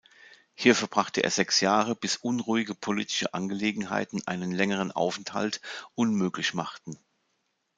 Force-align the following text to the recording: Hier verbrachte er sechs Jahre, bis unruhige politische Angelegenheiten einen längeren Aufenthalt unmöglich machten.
Hier 0.55 0.73
verbrachte 0.73 1.21
er 1.23 1.29
sechs 1.29 1.61
Jahre, 1.61 1.95
bis 1.95 2.17
unruhige 2.17 2.73
politische 2.73 3.35
Angelegenheiten 3.35 4.25
einen 4.25 4.51
längeren 4.51 4.91
Aufenthalt 4.91 5.61
unmöglich 5.93 6.55
machten. 6.55 6.97